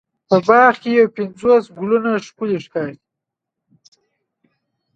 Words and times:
په 0.29 0.37
باغ 0.47 0.73
کې 0.81 0.89
یو 0.99 1.07
پنځوس 1.17 1.63
ګلونه 1.77 2.11
ښکلې 2.27 2.57
ښکاري. 2.65 2.95